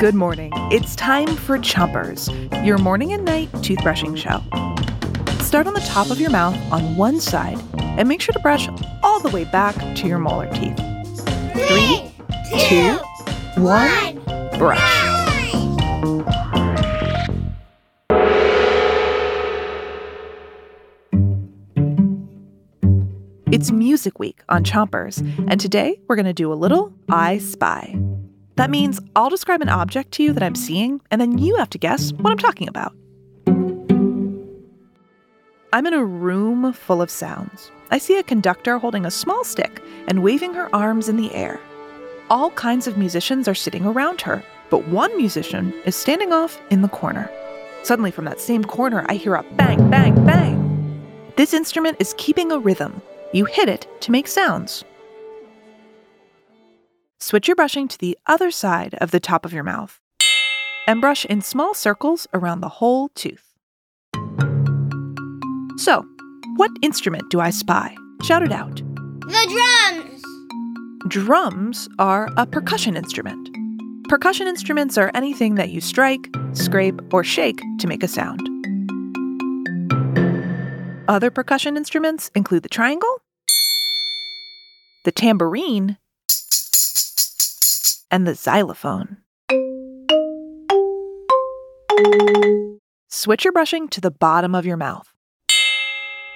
[0.00, 0.50] Good morning.
[0.72, 2.28] It's time for Chompers,
[2.66, 4.42] your morning and night toothbrushing show.
[5.44, 8.68] Start on the top of your mouth on one side and make sure to brush
[9.04, 10.76] all the way back to your molar teeth.
[11.54, 12.10] Three,
[12.68, 12.98] two,
[13.62, 14.20] one,
[14.58, 15.13] brush.
[23.54, 27.96] It's Music Week on Chompers, and today we're going to do a little I Spy.
[28.56, 31.70] That means I'll describe an object to you that I'm seeing, and then you have
[31.70, 32.96] to guess what I'm talking about.
[35.72, 37.70] I'm in a room full of sounds.
[37.92, 41.60] I see a conductor holding a small stick and waving her arms in the air.
[42.30, 46.82] All kinds of musicians are sitting around her, but one musician is standing off in
[46.82, 47.30] the corner.
[47.84, 51.30] Suddenly, from that same corner, I hear a bang, bang, bang.
[51.36, 53.00] This instrument is keeping a rhythm.
[53.34, 54.84] You hit it to make sounds.
[57.18, 59.98] Switch your brushing to the other side of the top of your mouth
[60.86, 63.52] and brush in small circles around the whole tooth.
[65.78, 66.06] So,
[66.54, 67.96] what instrument do I spy?
[68.22, 68.76] Shout it out.
[68.76, 70.22] The drums!
[71.08, 73.48] Drums are a percussion instrument.
[74.08, 78.48] Percussion instruments are anything that you strike, scrape, or shake to make a sound.
[81.08, 83.23] Other percussion instruments include the triangle,
[85.04, 85.98] the tambourine,
[88.10, 89.18] and the xylophone.
[93.08, 95.12] Switch your brushing to the bottom of your mouth.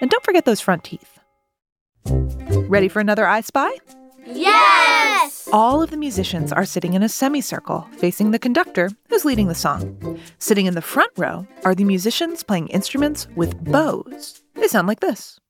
[0.00, 1.18] And don't forget those front teeth.
[2.06, 3.70] Ready for another I Spy?
[4.26, 5.48] Yes!
[5.52, 9.54] All of the musicians are sitting in a semicircle facing the conductor who's leading the
[9.54, 10.20] song.
[10.38, 14.42] Sitting in the front row are the musicians playing instruments with bows.
[14.54, 15.40] They sound like this.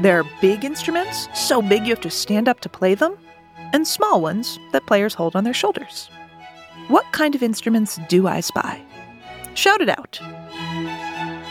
[0.00, 3.16] There are big instruments, so big you have to stand up to play them,
[3.72, 6.10] and small ones that players hold on their shoulders.
[6.88, 8.82] What kind of instruments do I spy?
[9.54, 10.20] Shout it out.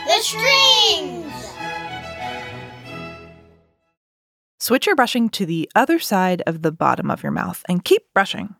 [0.06, 1.32] The strings!
[4.60, 8.02] Switch your brushing to the other side of the bottom of your mouth and keep
[8.14, 8.54] brushing.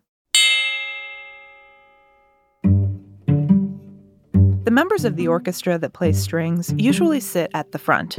[4.76, 8.18] Members of the orchestra that play strings usually sit at the front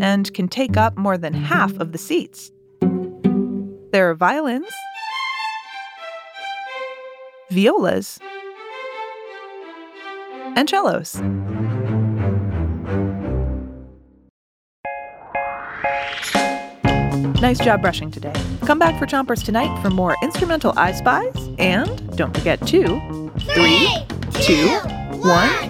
[0.00, 2.50] and can take up more than half of the seats.
[3.92, 4.72] There are violins,
[7.50, 8.18] violas,
[10.56, 11.20] and cellos.
[17.42, 18.32] Nice job brushing today.
[18.64, 21.34] Come back for Chompers tonight for more instrumental I Spies.
[21.58, 22.82] And don't forget to
[23.54, 23.86] three,
[24.40, 24.66] two,
[25.18, 25.69] one, spit.